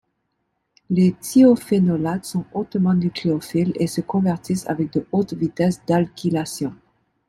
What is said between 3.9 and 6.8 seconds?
convertissent avec de hautes vitesses d'alkylation.